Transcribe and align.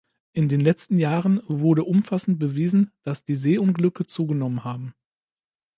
In 0.33 0.49
den 0.49 0.61
letzten 0.61 0.97
Jahren 0.97 1.43
wurde 1.47 1.83
umfassend 1.83 2.39
bewiesen, 2.39 2.91
dass 3.03 3.23
die 3.23 3.35
Seeunglücke 3.35 4.07
zugenommen 4.07 4.63
haben. 4.63 4.95